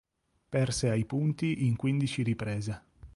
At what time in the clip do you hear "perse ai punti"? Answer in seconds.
0.49-1.67